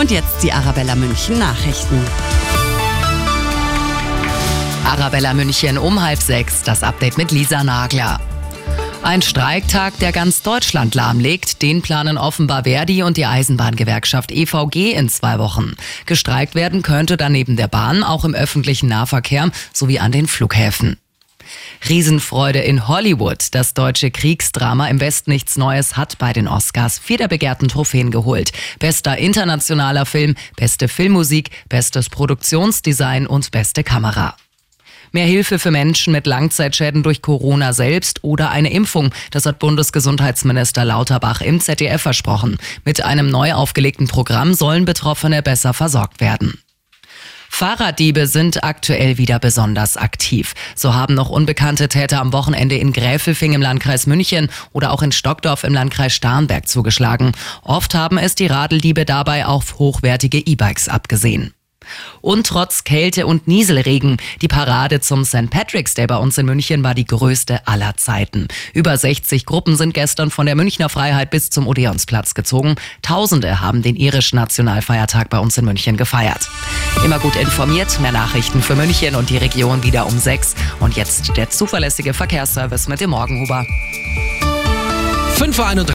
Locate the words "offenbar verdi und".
12.16-13.18